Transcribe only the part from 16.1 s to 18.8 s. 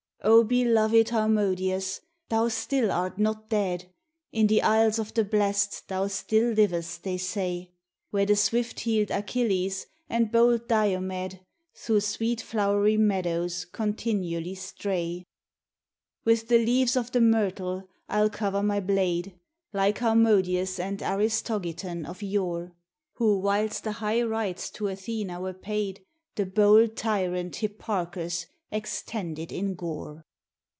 With the leaves of the myrtle I'll cover my